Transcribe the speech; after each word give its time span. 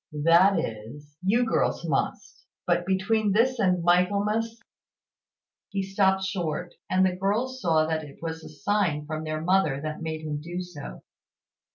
That 0.23 0.57
is, 0.57 1.15
you 1.23 1.45
girls 1.45 1.87
must; 1.87 2.45
but 2.65 2.87
between 2.87 3.33
this 3.33 3.59
and 3.59 3.83
Michaelmas" 3.83 4.59
He 5.69 5.83
stopped 5.83 6.23
short, 6.23 6.73
and 6.89 7.05
the 7.05 7.15
girls 7.15 7.61
saw 7.61 7.85
that 7.85 8.03
it 8.03 8.17
was 8.19 8.43
a 8.43 8.49
sign 8.49 9.05
from 9.05 9.25
their 9.25 9.41
mother 9.41 9.79
that 9.83 10.01
made 10.01 10.21
him 10.21 10.41
do 10.41 10.59
so. 10.59 11.03